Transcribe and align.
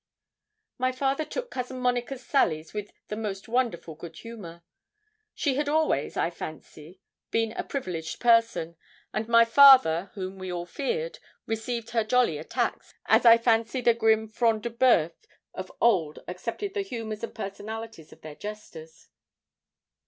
My 0.79 0.91
father 0.91 1.23
took 1.23 1.51
Cousin 1.51 1.77
Monica's 1.77 2.25
sallies 2.25 2.73
with 2.73 2.91
the 3.09 3.15
most 3.15 3.47
wonderful 3.47 3.93
good 3.93 4.17
humour. 4.17 4.63
She 5.35 5.57
had 5.57 5.69
always, 5.69 6.17
I 6.17 6.31
fancy, 6.31 6.99
been 7.29 7.51
a 7.51 7.63
privileged 7.63 8.19
person, 8.19 8.77
and 9.13 9.27
my 9.27 9.45
father, 9.45 10.09
whom 10.15 10.39
we 10.39 10.51
all 10.51 10.65
feared, 10.65 11.19
received 11.45 11.91
her 11.91 12.03
jolly 12.03 12.39
attacks, 12.39 12.95
as 13.05 13.27
I 13.27 13.37
fancy 13.37 13.79
the 13.79 13.93
grim 13.93 14.27
Front 14.27 14.63
de 14.63 14.71
Boeufs 14.71 15.27
of 15.53 15.71
old 15.79 16.17
accepted 16.27 16.73
the 16.73 16.81
humours 16.81 17.23
and 17.23 17.35
personalities 17.35 18.11
of 18.11 18.21
their 18.21 18.33
jesters. 18.33 19.09